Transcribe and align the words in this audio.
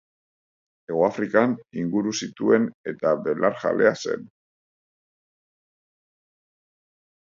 Hegoafrikan 0.87 1.53
inguru 1.83 2.15
zituen 2.21 2.67
eta 2.95 3.13
belarjalea 3.29 3.95
zen. 4.01 4.27